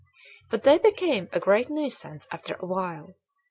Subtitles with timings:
[0.49, 3.17] But they became a great nuisance after a while.